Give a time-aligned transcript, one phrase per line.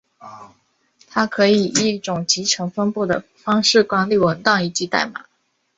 [1.07, 5.25] 它可以以一种集成分布的方式管理文档以及代码。